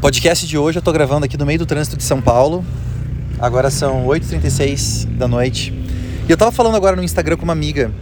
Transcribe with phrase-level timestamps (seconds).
[0.00, 2.64] Podcast de hoje eu tô gravando aqui no meio do trânsito de São Paulo.
[3.38, 5.74] Agora são 8h36 da noite.
[6.26, 7.92] E eu tava falando agora no Instagram com uma amiga.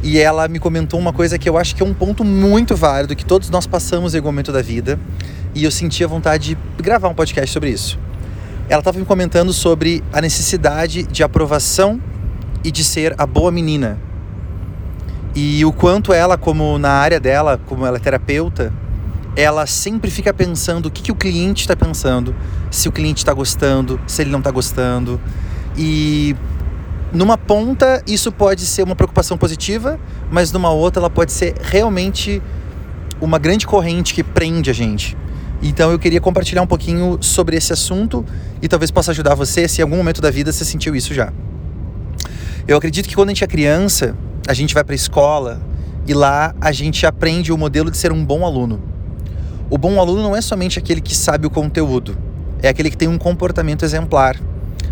[0.00, 3.16] E ela me comentou uma coisa que eu acho que é um ponto muito válido,
[3.16, 4.96] que todos nós passamos em algum momento da vida.
[5.56, 7.98] E eu senti a vontade de gravar um podcast sobre isso.
[8.68, 12.00] Ela estava me comentando sobre a necessidade de aprovação
[12.62, 13.98] e de ser a boa menina.
[15.34, 18.72] E o quanto ela, como na área dela, como ela é terapeuta,
[19.38, 22.34] ela sempre fica pensando o que, que o cliente está pensando,
[22.72, 25.20] se o cliente está gostando, se ele não está gostando.
[25.76, 26.34] E
[27.12, 29.96] numa ponta isso pode ser uma preocupação positiva,
[30.28, 32.42] mas numa outra ela pode ser realmente
[33.20, 35.16] uma grande corrente que prende a gente.
[35.62, 38.26] Então eu queria compartilhar um pouquinho sobre esse assunto
[38.60, 41.32] e talvez possa ajudar você se em algum momento da vida você sentiu isso já.
[42.66, 44.16] Eu acredito que quando a gente é criança,
[44.48, 45.62] a gente vai para a escola
[46.08, 48.97] e lá a gente aprende o modelo de ser um bom aluno.
[49.70, 52.16] O bom aluno não é somente aquele que sabe o conteúdo,
[52.62, 54.40] é aquele que tem um comportamento exemplar.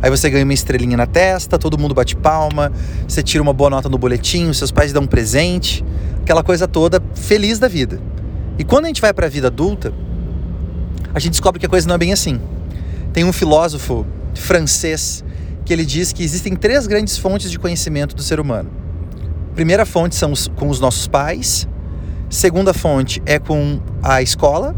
[0.00, 2.72] Aí você ganha uma estrelinha na testa, todo mundo bate palma,
[3.06, 5.84] você tira uma boa nota no boletim, seus pais dão um presente,
[6.22, 8.00] aquela coisa toda feliz da vida.
[8.58, 9.92] E quando a gente vai para a vida adulta,
[11.12, 12.40] a gente descobre que a coisa não é bem assim.
[13.12, 15.24] Tem um filósofo francês
[15.64, 18.70] que ele diz que existem três grandes fontes de conhecimento do ser humano.
[19.54, 21.68] Primeira fonte são os, com os nossos pais,
[22.30, 24.74] segunda fonte é com a escola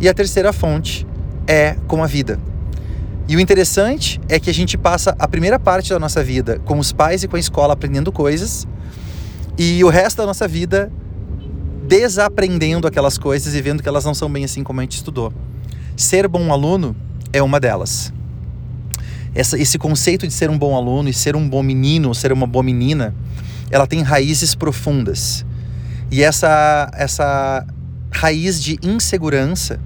[0.00, 1.06] e a terceira fonte
[1.46, 2.38] é com a vida.
[3.28, 6.80] E o interessante é que a gente passa a primeira parte da nossa vida com
[6.80, 8.66] os pais e com a escola aprendendo coisas
[9.56, 10.92] e o resto da nossa vida
[11.86, 15.32] desaprendendo aquelas coisas e vendo que elas não são bem assim como a gente estudou.
[15.96, 16.96] Ser bom aluno
[17.32, 18.12] é uma delas.
[19.32, 22.48] Essa, esse conceito de ser um bom aluno e ser um bom menino, ser uma
[22.48, 23.14] boa menina,
[23.70, 25.44] ela tem raízes profundas.
[26.10, 27.66] E essa, essa
[28.10, 29.78] raiz de insegurança,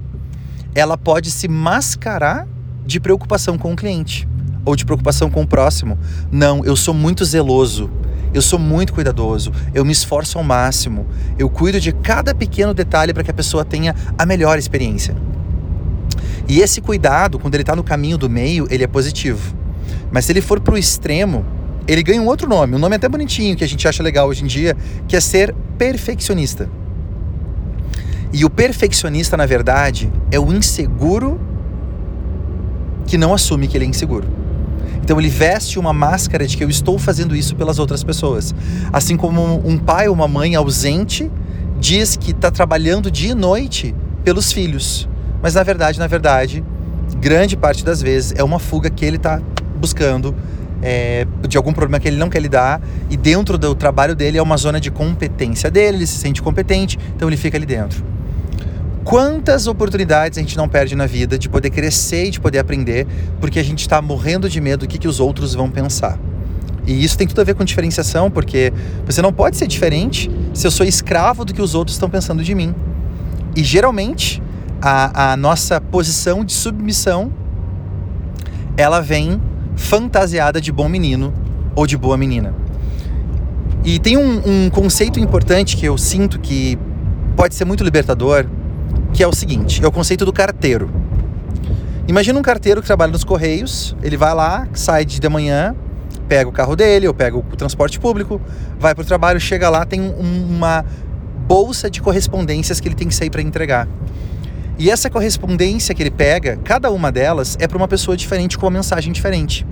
[0.73, 2.47] ela pode se mascarar
[2.85, 4.27] de preocupação com o cliente
[4.65, 5.97] ou de preocupação com o próximo.
[6.31, 7.89] Não, eu sou muito zeloso,
[8.33, 11.05] eu sou muito cuidadoso, eu me esforço ao máximo,
[11.37, 15.15] eu cuido de cada pequeno detalhe para que a pessoa tenha a melhor experiência.
[16.47, 19.55] E esse cuidado, quando ele está no caminho do meio, ele é positivo.
[20.11, 21.45] Mas se ele for para o extremo,
[21.87, 24.43] ele ganha um outro nome, um nome até bonitinho que a gente acha legal hoje
[24.43, 24.75] em dia,
[25.07, 26.69] que é ser perfeccionista.
[28.33, 31.39] E o perfeccionista, na verdade, é o inseguro
[33.05, 34.27] que não assume que ele é inseguro.
[35.01, 38.55] Então ele veste uma máscara de que eu estou fazendo isso pelas outras pessoas.
[38.91, 41.31] Assim como um pai ou uma mãe ausente
[41.79, 43.93] diz que está trabalhando dia e noite
[44.23, 45.07] pelos filhos.
[45.41, 46.63] Mas na verdade, na verdade,
[47.19, 49.39] grande parte das vezes é uma fuga que ele está
[49.79, 50.33] buscando
[50.87, 52.79] é, de algum problema que ele não quer lidar
[53.09, 56.99] e dentro do trabalho dele é uma zona de competência dele, ele se sente competente,
[57.15, 58.05] então ele fica ali dentro.
[59.03, 63.07] Quantas oportunidades a gente não perde na vida de poder crescer e de poder aprender
[63.39, 66.19] porque a gente está morrendo de medo do que, que os outros vão pensar.
[66.85, 68.71] E isso tem tudo a ver com diferenciação, porque
[69.07, 72.43] você não pode ser diferente se eu sou escravo do que os outros estão pensando
[72.43, 72.75] de mim.
[73.55, 74.41] E geralmente
[74.79, 77.31] a, a nossa posição de submissão
[78.77, 79.41] ela vem
[79.75, 81.33] fantasiada de bom menino
[81.75, 82.53] ou de boa menina.
[83.83, 86.77] E tem um, um conceito importante que eu sinto que
[87.35, 88.45] pode ser muito libertador,
[89.13, 90.89] que é o seguinte: é o conceito do carteiro.
[92.07, 95.75] Imagina um carteiro que trabalha nos correios, ele vai lá, sai de manhã,
[96.27, 98.39] pega o carro dele, ou pega o transporte público,
[98.79, 100.85] vai para o trabalho, chega lá, tem um, uma
[101.47, 103.87] bolsa de correspondências que ele tem que sair para entregar.
[104.77, 108.65] E essa correspondência que ele pega, cada uma delas é para uma pessoa diferente com
[108.65, 109.65] uma mensagem diferente.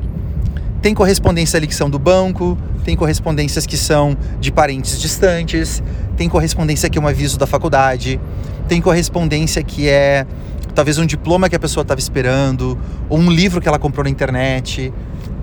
[0.82, 5.84] Tem correspondência ali que são do banco, tem correspondências que são de parentes distantes,
[6.16, 8.20] tem correspondência que é um aviso da faculdade,
[8.68, 10.26] tem correspondência que é
[10.74, 12.78] talvez um diploma que a pessoa estava esperando,
[13.10, 14.94] ou um livro que ela comprou na internet.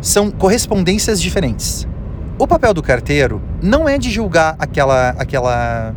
[0.01, 1.87] São correspondências diferentes.
[2.39, 5.95] O papel do carteiro não é de julgar aquela aquela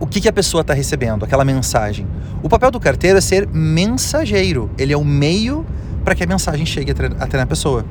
[0.00, 2.06] o que, que a pessoa está recebendo, aquela mensagem.
[2.42, 4.70] O papel do carteiro é ser mensageiro.
[4.78, 5.64] Ele é o meio
[6.02, 7.84] para que a mensagem chegue até na pessoa.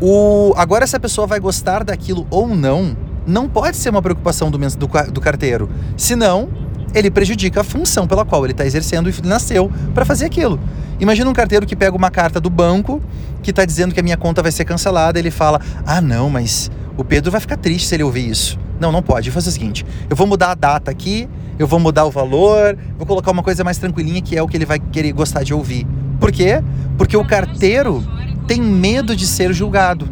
[0.00, 2.96] O, agora, se a pessoa vai gostar daquilo ou não,
[3.26, 5.68] não pode ser uma preocupação do, do, do carteiro.
[5.96, 6.48] Senão,
[6.94, 10.58] ele prejudica a função pela qual ele está exercendo e nasceu para fazer aquilo.
[11.00, 13.02] Imagina um carteiro que pega uma carta do banco
[13.42, 15.18] que está dizendo que a minha conta vai ser cancelada.
[15.18, 18.58] Ele fala: Ah, não, mas o Pedro vai ficar triste se ele ouvir isso.
[18.80, 19.30] Não, não pode.
[19.30, 21.28] Fazer o seguinte: eu vou mudar a data aqui,
[21.58, 24.56] eu vou mudar o valor, vou colocar uma coisa mais tranquilinha que é o que
[24.56, 25.86] ele vai querer gostar de ouvir.
[26.18, 26.62] Por quê?
[26.96, 28.02] Porque o carteiro
[28.48, 30.08] tem medo de ser julgado.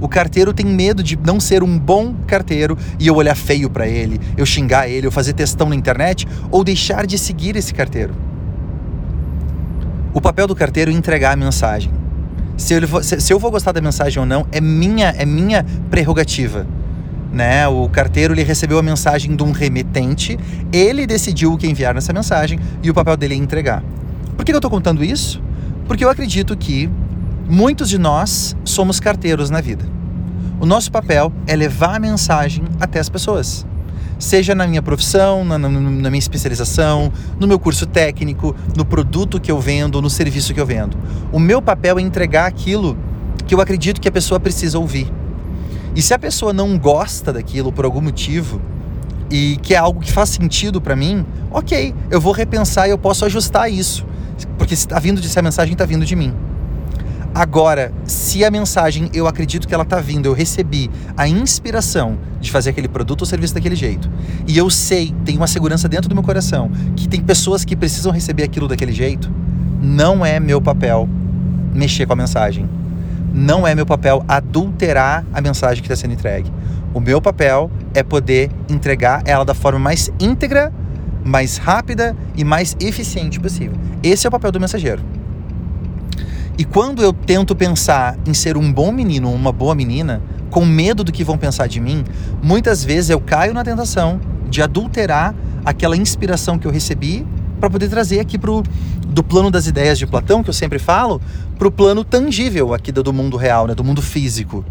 [0.00, 3.86] O carteiro tem medo de não ser um bom carteiro e eu olhar feio para
[3.86, 8.14] ele, eu xingar ele, eu fazer testão na internet ou deixar de seguir esse carteiro.
[10.14, 11.92] O papel do carteiro é entregar a mensagem.
[12.56, 16.66] Se eu, se eu vou gostar da mensagem ou não é minha é minha prerrogativa.
[17.32, 17.66] Né?
[17.68, 20.38] O carteiro ele recebeu a mensagem de um remetente,
[20.72, 23.82] ele decidiu o que enviar nessa mensagem e o papel dele é entregar.
[24.36, 25.42] Por que eu estou contando isso?
[25.86, 26.90] Porque eu acredito que
[27.48, 29.84] muitos de nós somos carteiros na vida.
[30.60, 33.66] O nosso papel é levar a mensagem até as pessoas
[34.20, 39.40] seja na minha profissão, na, na, na, minha especialização, no meu curso técnico, no produto
[39.40, 40.96] que eu vendo, no serviço que eu vendo.
[41.32, 42.96] O meu papel é entregar aquilo
[43.46, 45.10] que eu acredito que a pessoa precisa ouvir.
[45.94, 48.60] E se a pessoa não gosta daquilo por algum motivo
[49.30, 52.98] e que é algo que faz sentido para mim, ok, eu vou repensar e eu
[52.98, 54.06] posso ajustar isso,
[54.58, 56.34] porque se está vindo de se a mensagem está vindo de mim.
[57.32, 62.50] Agora, se a mensagem eu acredito que ela está vindo, eu recebi a inspiração de
[62.50, 64.10] fazer aquele produto ou serviço daquele jeito,
[64.48, 68.10] e eu sei, tem uma segurança dentro do meu coração, que tem pessoas que precisam
[68.10, 69.30] receber aquilo daquele jeito,
[69.80, 71.08] não é meu papel
[71.72, 72.68] mexer com a mensagem.
[73.32, 76.50] Não é meu papel adulterar a mensagem que está sendo entregue.
[76.92, 80.72] O meu papel é poder entregar ela da forma mais íntegra,
[81.24, 83.76] mais rápida e mais eficiente possível.
[84.02, 85.02] Esse é o papel do mensageiro.
[86.58, 90.66] E quando eu tento pensar em ser um bom menino ou uma boa menina, com
[90.66, 92.04] medo do que vão pensar de mim,
[92.42, 95.34] muitas vezes eu caio na tentação de adulterar
[95.64, 97.24] aquela inspiração que eu recebi
[97.60, 98.62] para poder trazer aqui pro
[99.06, 101.20] do plano das ideias de Platão, que eu sempre falo,
[101.58, 104.64] para o plano tangível aqui do mundo real, né, do mundo físico.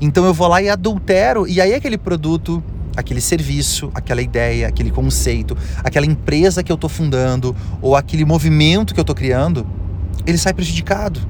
[0.00, 2.62] Então eu vou lá e adultero, e aí aquele produto,
[2.96, 8.94] aquele serviço, aquela ideia, aquele conceito, aquela empresa que eu estou fundando, ou aquele movimento
[8.94, 9.66] que eu estou criando,
[10.26, 11.20] ele sai prejudicado,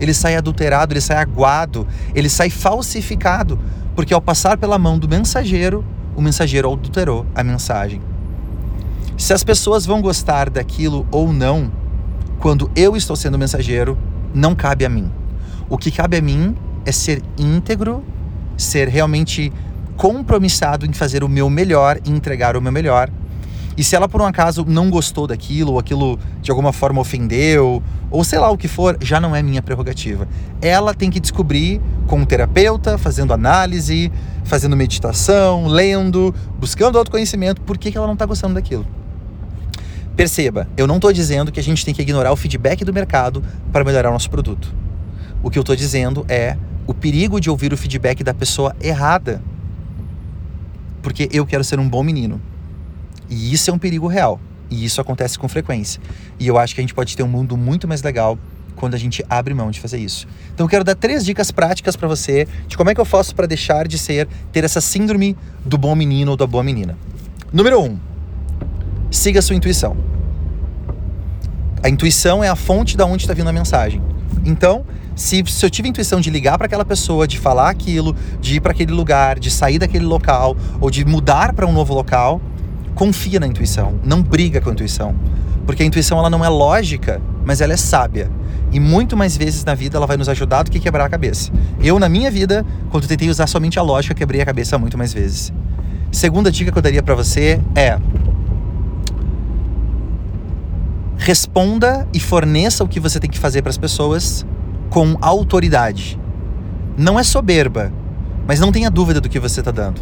[0.00, 3.58] ele sai adulterado, ele sai aguado, ele sai falsificado,
[3.94, 5.84] porque ao passar pela mão do mensageiro,
[6.16, 8.09] o mensageiro adulterou a mensagem.
[9.20, 11.70] Se as pessoas vão gostar daquilo ou não,
[12.38, 13.98] quando eu estou sendo mensageiro,
[14.32, 15.12] não cabe a mim.
[15.68, 16.56] O que cabe a mim
[16.86, 18.02] é ser íntegro,
[18.56, 19.52] ser realmente
[19.94, 23.10] compromissado em fazer o meu melhor e entregar o meu melhor
[23.76, 27.82] e se ela por um acaso não gostou daquilo, ou aquilo de alguma forma ofendeu,
[28.10, 30.28] ou sei lá o que for, já não é minha prerrogativa.
[30.60, 34.12] Ela tem que descobrir com um terapeuta, fazendo análise,
[34.44, 38.86] fazendo meditação, lendo, buscando autoconhecimento, por que, que ela não está gostando daquilo.
[40.20, 43.42] Perceba, eu não estou dizendo que a gente tem que ignorar o feedback do mercado
[43.72, 44.70] para melhorar o nosso produto.
[45.42, 49.42] O que eu estou dizendo é o perigo de ouvir o feedback da pessoa errada.
[51.00, 52.38] Porque eu quero ser um bom menino.
[53.30, 54.38] E isso é um perigo real.
[54.68, 56.02] E isso acontece com frequência.
[56.38, 58.38] E eu acho que a gente pode ter um mundo muito mais legal
[58.76, 60.28] quando a gente abre mão de fazer isso.
[60.52, 63.34] Então eu quero dar três dicas práticas para você de como é que eu faço
[63.34, 65.34] para deixar de ser ter essa síndrome
[65.64, 66.94] do bom menino ou da boa menina.
[67.50, 67.98] Número um,
[69.10, 70.09] siga a sua intuição.
[71.82, 74.02] A intuição é a fonte da onde está vindo a mensagem.
[74.44, 74.84] Então,
[75.16, 78.56] se, se eu tive a intuição de ligar para aquela pessoa, de falar aquilo, de
[78.56, 82.40] ir para aquele lugar, de sair daquele local ou de mudar para um novo local,
[82.94, 85.14] confia na intuição, não briga com a intuição,
[85.64, 88.30] porque a intuição ela não é lógica, mas ela é sábia.
[88.72, 91.50] E muito mais vezes na vida ela vai nos ajudar do que quebrar a cabeça.
[91.82, 95.12] Eu, na minha vida, quando tentei usar somente a lógica, quebrei a cabeça muito mais
[95.12, 95.52] vezes.
[96.12, 97.98] Segunda dica que eu daria para você é:
[101.20, 104.44] responda e forneça o que você tem que fazer para as pessoas
[104.88, 106.18] com autoridade.
[106.96, 107.92] Não é soberba,
[108.46, 110.00] mas não tenha dúvida do que você está dando.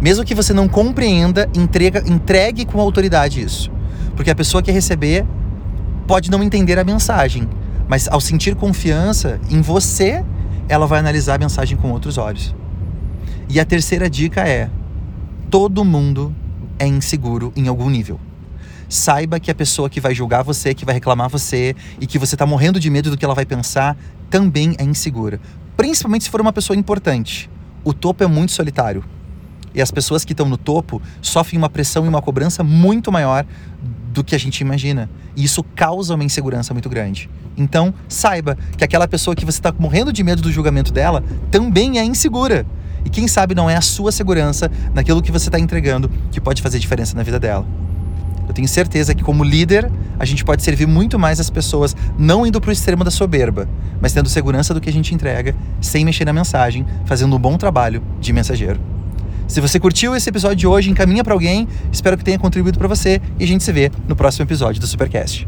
[0.00, 3.70] Mesmo que você não compreenda, entrega, entregue com autoridade isso.
[4.14, 5.26] Porque a pessoa que receber
[6.06, 7.48] pode não entender a mensagem,
[7.88, 10.24] mas ao sentir confiança em você,
[10.68, 12.54] ela vai analisar a mensagem com outros olhos.
[13.48, 14.70] E a terceira dica é:
[15.50, 16.32] todo mundo
[16.78, 18.20] é inseguro em algum nível.
[18.90, 22.34] Saiba que a pessoa que vai julgar você, que vai reclamar você e que você
[22.34, 23.96] está morrendo de medo do que ela vai pensar,
[24.28, 25.40] também é insegura.
[25.78, 27.48] Principalmente se for uma pessoa importante
[27.84, 29.04] o topo é muito solitário.
[29.74, 33.46] E as pessoas que estão no topo sofrem uma pressão e uma cobrança muito maior
[34.12, 35.08] do que a gente imagina.
[35.36, 37.30] E isso causa uma insegurança muito grande.
[37.56, 41.98] Então, saiba que aquela pessoa que você está morrendo de medo do julgamento dela também
[41.98, 42.66] é insegura.
[43.04, 46.60] E quem sabe não é a sua segurança naquilo que você está entregando que pode
[46.60, 47.64] fazer diferença na vida dela.
[48.50, 49.88] Eu tenho certeza que, como líder,
[50.18, 53.68] a gente pode servir muito mais as pessoas, não indo para o extremo da soberba,
[54.00, 57.56] mas tendo segurança do que a gente entrega, sem mexer na mensagem, fazendo um bom
[57.56, 58.80] trabalho de mensageiro.
[59.46, 61.68] Se você curtiu esse episódio de hoje, encaminha para alguém.
[61.92, 64.86] Espero que tenha contribuído para você e a gente se vê no próximo episódio do
[64.88, 65.46] Supercast.